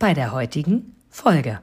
[0.00, 1.60] bei der heutigen Folge.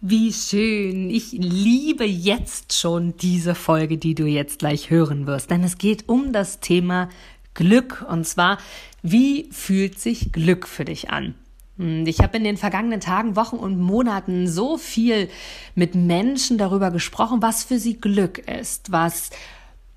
[0.00, 1.08] Wie schön.
[1.08, 5.50] Ich liebe jetzt schon diese Folge, die du jetzt gleich hören wirst.
[5.50, 7.08] Denn es geht um das Thema
[7.54, 8.04] Glück.
[8.10, 8.58] Und zwar,
[9.02, 11.36] wie fühlt sich Glück für dich an?
[11.78, 15.28] Ich habe in den vergangenen Tagen, Wochen und Monaten so viel
[15.76, 19.30] mit Menschen darüber gesprochen, was für sie Glück ist, was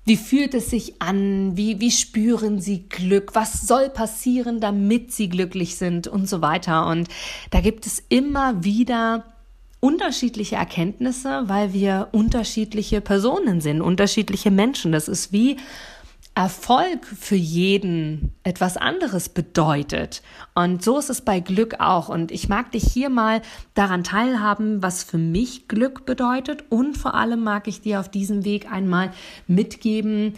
[0.06, 1.56] wie fühlt es sich an?
[1.56, 3.34] Wie, wie spüren sie Glück?
[3.34, 6.86] Was soll passieren, damit sie glücklich sind und so weiter?
[6.86, 7.08] Und
[7.50, 9.24] da gibt es immer wieder
[9.80, 14.92] unterschiedliche Erkenntnisse, weil wir unterschiedliche Personen sind, unterschiedliche Menschen.
[14.92, 15.56] Das ist wie
[16.36, 20.22] Erfolg für jeden etwas anderes bedeutet.
[20.54, 22.10] Und so ist es bei Glück auch.
[22.10, 23.40] Und ich mag dich hier mal
[23.72, 26.64] daran teilhaben, was für mich Glück bedeutet.
[26.68, 29.12] Und vor allem mag ich dir auf diesem Weg einmal
[29.46, 30.34] mitgeben,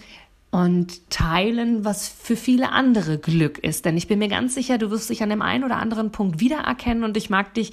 [0.51, 3.85] und teilen, was für viele andere Glück ist.
[3.85, 6.41] Denn ich bin mir ganz sicher, du wirst dich an dem einen oder anderen Punkt
[6.41, 7.73] wiedererkennen und ich mag dich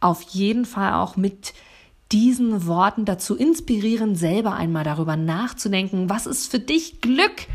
[0.00, 1.52] auf jeden Fall auch mit
[2.12, 7.46] diesen Worten dazu inspirieren, selber einmal darüber nachzudenken, was ist für dich Glück?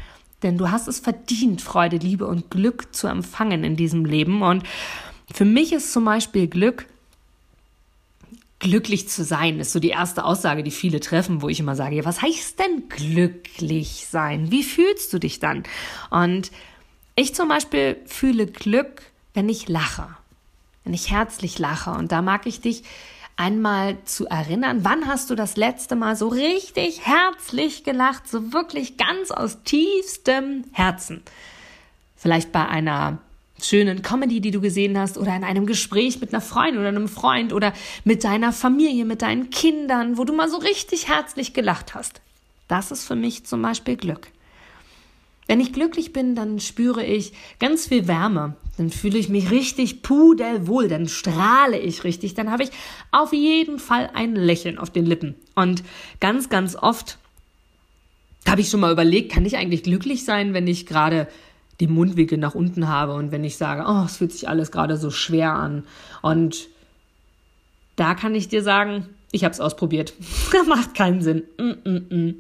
[0.44, 4.42] Denn du hast es verdient, Freude, Liebe und Glück zu empfangen in diesem Leben.
[4.42, 4.64] Und
[5.32, 6.86] für mich ist zum Beispiel Glück,
[8.60, 11.96] glücklich zu sein, ist so die erste Aussage, die viele treffen, wo ich immer sage,
[11.96, 14.52] ja, was heißt denn glücklich sein?
[14.52, 15.64] Wie fühlst du dich dann?
[16.10, 16.52] Und
[17.16, 19.04] ich zum Beispiel fühle Glück,
[19.34, 20.08] wenn ich lache,
[20.84, 21.92] wenn ich herzlich lache.
[21.92, 22.84] Und da mag ich dich
[23.40, 28.98] einmal zu erinnern, wann hast du das letzte Mal so richtig herzlich gelacht, so wirklich
[28.98, 31.24] ganz aus tiefstem Herzen?
[32.18, 33.20] Vielleicht bei einer
[33.64, 37.08] schönen Comedy, die du gesehen hast, oder in einem Gespräch mit einer Freundin oder einem
[37.08, 41.96] Freund oder mit deiner Familie, mit deinen Kindern, wo du mal so richtig herzlich gelacht
[41.96, 42.22] hast.
[42.68, 44.28] Das ist für mich zum Beispiel Glück.
[45.48, 48.56] Wenn ich glücklich bin, dann spüre ich ganz viel Wärme.
[48.80, 52.34] Dann fühle ich mich richtig pudelwohl, dann strahle ich richtig.
[52.34, 52.70] Dann habe ich
[53.12, 55.36] auf jeden Fall ein Lächeln auf den Lippen.
[55.54, 55.84] Und
[56.22, 57.18] ganz, ganz oft
[58.48, 61.28] habe ich schon mal überlegt, kann ich eigentlich glücklich sein, wenn ich gerade
[61.82, 64.96] die Mundwinkel nach unten habe und wenn ich sage, oh, es fühlt sich alles gerade
[64.96, 65.84] so schwer an.
[66.22, 66.70] Und
[67.98, 70.14] da kann ich dir sagen, ich habe es ausprobiert.
[70.68, 71.44] Macht keinen Sinn.
[71.58, 72.36] Mm -mm -mm.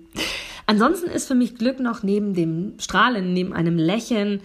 [0.67, 4.39] Ansonsten ist für mich Glück noch neben dem Strahlen, neben einem Lächeln,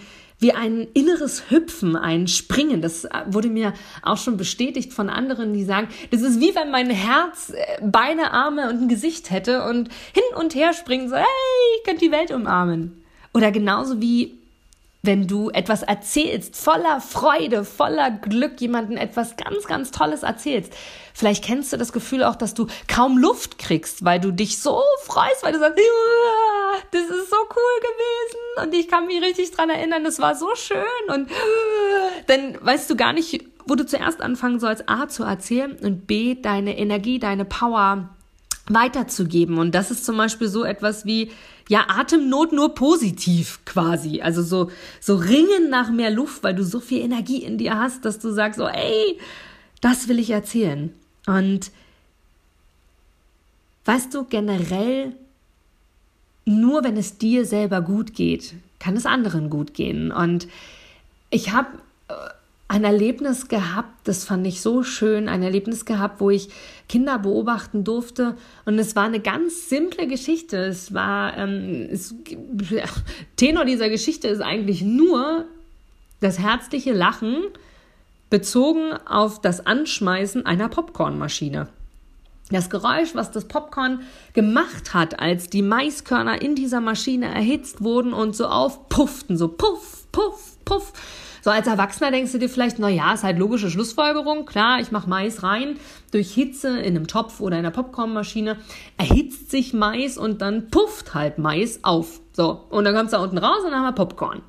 [0.44, 2.82] wie ein inneres Hüpfen, ein Springen.
[2.82, 3.72] Das wurde mir
[4.02, 8.30] auch schon bestätigt von anderen, die sagen, das ist wie wenn mein Herz äh, Beine,
[8.30, 11.24] Arme und ein Gesicht hätte und hin und her springen, so, hey,
[11.78, 13.02] ich könnte die Welt umarmen.
[13.32, 14.38] Oder genauso wie
[15.06, 20.72] wenn du etwas erzählst, voller Freude, voller Glück, jemanden etwas ganz, ganz Tolles erzählst.
[21.12, 24.82] Vielleicht kennst du das Gefühl auch, dass du kaum Luft kriegst, weil du dich so
[25.02, 25.78] freust, weil du sagst,
[26.90, 30.54] das ist so cool gewesen und ich kann mich richtig dran erinnern, das war so
[30.54, 31.30] schön und
[32.26, 36.34] dann weißt du gar nicht, wo du zuerst anfangen sollst, A zu erzählen und B
[36.34, 38.13] deine Energie, deine Power
[38.66, 39.58] weiterzugeben.
[39.58, 41.30] Und das ist zum Beispiel so etwas wie,
[41.68, 44.20] ja, Atemnot nur positiv quasi.
[44.20, 44.70] Also so,
[45.00, 48.32] so ringen nach mehr Luft, weil du so viel Energie in dir hast, dass du
[48.32, 49.18] sagst so, ey,
[49.80, 50.92] das will ich erzählen.
[51.26, 51.70] Und
[53.84, 55.12] weißt du, generell,
[56.44, 60.10] nur wenn es dir selber gut geht, kann es anderen gut gehen.
[60.10, 60.48] Und
[61.30, 61.68] ich habe
[62.74, 66.48] ein Erlebnis gehabt, das fand ich so schön, ein Erlebnis gehabt, wo ich
[66.88, 70.56] Kinder beobachten durfte und es war eine ganz simple Geschichte.
[70.56, 72.16] Es war, ähm, es,
[73.36, 75.44] Tenor dieser Geschichte ist eigentlich nur
[76.18, 77.44] das herzliche Lachen
[78.28, 81.68] bezogen auf das Anschmeißen einer Popcornmaschine.
[82.50, 84.00] Das Geräusch, was das Popcorn
[84.32, 90.08] gemacht hat, als die Maiskörner in dieser Maschine erhitzt wurden und so aufpufften, so puff,
[90.10, 90.92] puff, puff
[91.44, 94.46] so als Erwachsener denkst du dir vielleicht, na ja, ist halt logische Schlussfolgerung.
[94.46, 95.76] Klar, ich mache Mais rein.
[96.10, 98.56] Durch Hitze in einem Topf oder in einer Popcornmaschine
[98.96, 102.22] erhitzt sich Mais und dann pufft halt Mais auf.
[102.32, 104.40] So, und dann kommst du da unten raus und dann haben wir Popcorn.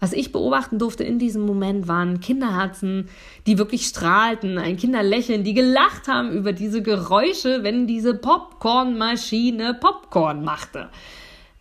[0.00, 3.10] Was ich beobachten durfte in diesem Moment waren Kinderherzen,
[3.46, 10.42] die wirklich strahlten, ein Kinderlächeln, die gelacht haben über diese Geräusche, wenn diese Popcornmaschine Popcorn
[10.42, 10.88] machte.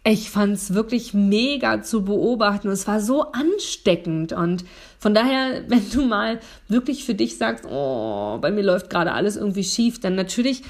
[0.09, 2.69] Ich fand es wirklich mega zu beobachten.
[2.69, 4.31] Es war so ansteckend.
[4.31, 4.63] Und
[4.99, 9.35] von daher, wenn du mal wirklich für dich sagst, oh, bei mir läuft gerade alles
[9.35, 10.63] irgendwie schief, dann natürlich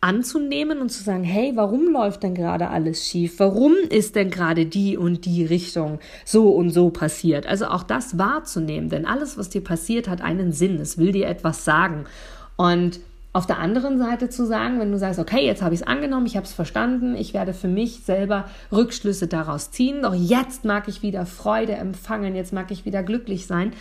[0.00, 3.38] anzunehmen und zu sagen, hey, warum läuft denn gerade alles schief?
[3.38, 7.46] Warum ist denn gerade die und die Richtung so und so passiert?
[7.46, 10.78] Also auch das wahrzunehmen, denn alles, was dir passiert, hat einen Sinn.
[10.78, 12.04] Es will dir etwas sagen.
[12.56, 13.00] Und
[13.34, 16.24] auf der anderen Seite zu sagen, wenn du sagst, okay, jetzt habe ich es angenommen,
[16.24, 20.86] ich habe es verstanden, ich werde für mich selber Rückschlüsse daraus ziehen, doch jetzt mag
[20.86, 23.72] ich wieder Freude empfangen, jetzt mag ich wieder glücklich sein,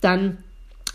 [0.00, 0.38] dann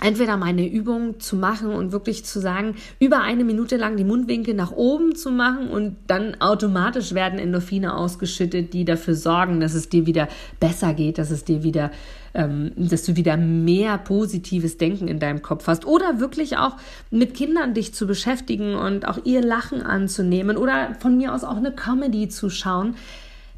[0.02, 4.54] entweder meine Übung zu machen und wirklich zu sagen, über eine Minute lang die Mundwinkel
[4.54, 9.90] nach oben zu machen und dann automatisch werden Endorphine ausgeschüttet, die dafür sorgen, dass es
[9.90, 10.28] dir wieder
[10.60, 11.92] besser geht, dass es dir wieder,
[12.34, 16.76] ähm, dass du wieder mehr positives Denken in deinem Kopf hast oder wirklich auch
[17.10, 21.58] mit Kindern dich zu beschäftigen und auch ihr Lachen anzunehmen oder von mir aus auch
[21.58, 22.96] eine Comedy zu schauen.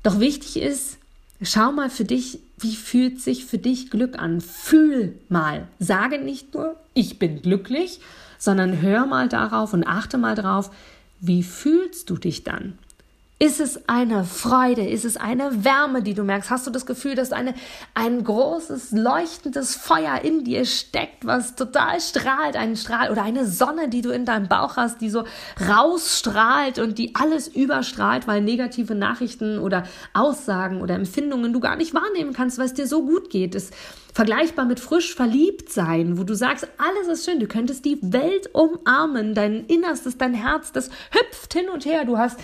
[0.03, 0.99] Doch wichtig ist,
[1.41, 4.41] Schau mal für dich, wie fühlt sich für dich Glück an?
[4.41, 5.67] Fühl mal.
[5.77, 7.99] Sage nicht nur, ich bin glücklich,
[8.39, 10.71] sondern hör mal darauf und achte mal drauf,
[11.19, 12.79] wie fühlst du dich dann?
[13.39, 14.81] Ist es eine Freude?
[14.89, 16.49] Ist es eine Wärme, die du merkst?
[16.49, 17.53] Hast du das Gefühl, dass eine,
[17.93, 23.89] ein großes, leuchtendes Feuer in dir steckt, was total strahlt, einen Strahl oder eine Sonne,
[23.89, 25.25] die du in deinem Bauch hast, die so
[25.69, 29.83] rausstrahlt und die alles überstrahlt, weil negative Nachrichten oder
[30.15, 33.53] Aussagen oder Empfindungen du gar nicht wahrnehmen kannst, weil es dir so gut geht.
[33.53, 33.71] ist
[34.15, 38.49] vergleichbar mit frisch verliebt sein, wo du sagst, alles ist schön, du könntest die Welt
[38.51, 42.39] umarmen, dein Innerstes, dein Herz, das hüpft hin und her, du hast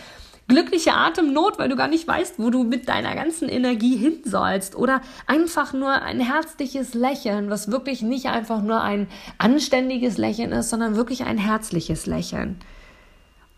[0.53, 4.75] glückliche Atemnot, weil du gar nicht weißt, wo du mit deiner ganzen Energie hin sollst.
[4.75, 9.07] Oder einfach nur ein herzliches Lächeln, was wirklich nicht einfach nur ein
[9.39, 12.57] anständiges Lächeln ist, sondern wirklich ein herzliches Lächeln.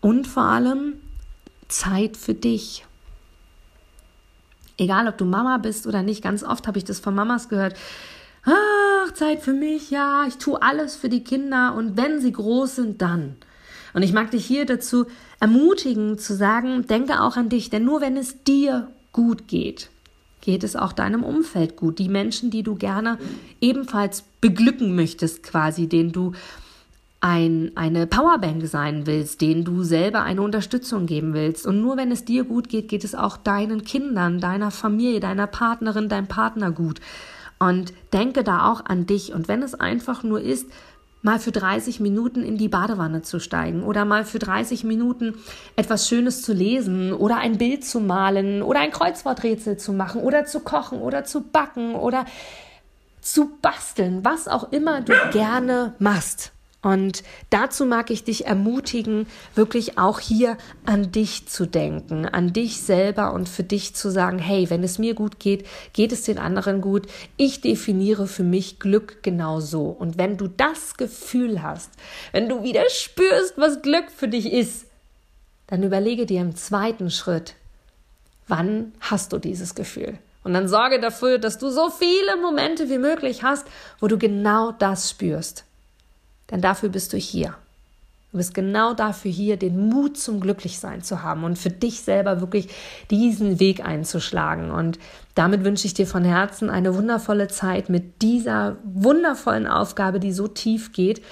[0.00, 0.94] Und vor allem
[1.68, 2.86] Zeit für dich.
[4.78, 7.76] Egal, ob du Mama bist oder nicht, ganz oft habe ich das von Mamas gehört.
[8.44, 12.76] Ach, Zeit für mich, ja, ich tue alles für die Kinder und wenn sie groß
[12.76, 13.36] sind, dann.
[13.96, 15.06] Und ich mag dich hier dazu
[15.40, 19.88] ermutigen zu sagen, denke auch an dich, denn nur wenn es dir gut geht,
[20.42, 21.98] geht es auch deinem Umfeld gut.
[21.98, 23.16] Die Menschen, die du gerne
[23.62, 26.32] ebenfalls beglücken möchtest, quasi, denen du
[27.22, 31.66] ein, eine Powerbank sein willst, denen du selber eine Unterstützung geben willst.
[31.66, 35.46] Und nur wenn es dir gut geht, geht es auch deinen Kindern, deiner Familie, deiner
[35.46, 37.00] Partnerin, deinem Partner gut.
[37.58, 39.32] Und denke da auch an dich.
[39.32, 40.66] Und wenn es einfach nur ist,
[41.26, 45.34] mal für 30 Minuten in die Badewanne zu steigen oder mal für 30 Minuten
[45.74, 50.46] etwas Schönes zu lesen oder ein Bild zu malen oder ein Kreuzworträtsel zu machen oder
[50.46, 52.24] zu kochen oder zu backen oder
[53.20, 56.52] zu basteln, was auch immer du gerne machst.
[56.86, 62.80] Und dazu mag ich dich ermutigen, wirklich auch hier an dich zu denken, an dich
[62.80, 66.38] selber und für dich zu sagen, hey, wenn es mir gut geht, geht es den
[66.38, 67.08] anderen gut.
[67.36, 69.86] Ich definiere für mich Glück genau so.
[69.86, 71.90] Und wenn du das Gefühl hast,
[72.30, 74.86] wenn du wieder spürst, was Glück für dich ist,
[75.66, 77.56] dann überlege dir im zweiten Schritt,
[78.46, 80.20] wann hast du dieses Gefühl?
[80.44, 83.66] Und dann sorge dafür, dass du so viele Momente wie möglich hast,
[83.98, 85.65] wo du genau das spürst.
[86.50, 87.54] Denn dafür bist du hier.
[88.32, 92.40] Du bist genau dafür hier, den Mut zum Glücklichsein zu haben und für dich selber
[92.40, 92.68] wirklich
[93.10, 94.70] diesen Weg einzuschlagen.
[94.70, 94.98] Und
[95.34, 100.48] damit wünsche ich dir von Herzen eine wundervolle Zeit mit dieser wundervollen Aufgabe, die so
[100.48, 101.22] tief geht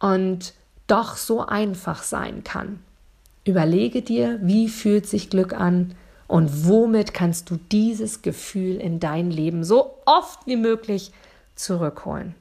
[0.00, 0.54] und
[0.86, 2.80] doch so einfach sein kann.
[3.44, 5.94] Überlege dir, wie fühlt sich Glück an
[6.26, 11.12] und womit kannst du dieses Gefühl in dein Leben so oft wie möglich
[11.54, 12.34] zurückholen.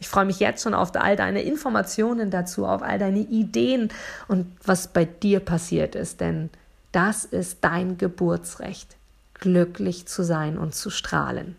[0.00, 3.90] Ich freue mich jetzt schon auf all deine Informationen dazu, auf all deine Ideen
[4.28, 6.50] und was bei dir passiert ist, denn
[6.92, 8.96] das ist dein Geburtsrecht,
[9.34, 11.56] glücklich zu sein und zu strahlen.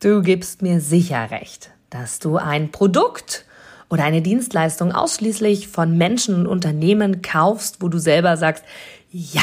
[0.00, 3.44] Du gibst mir sicher recht, dass du ein Produkt
[3.90, 8.64] oder eine Dienstleistung ausschließlich von Menschen und Unternehmen kaufst, wo du selber sagst,
[9.10, 9.42] ja,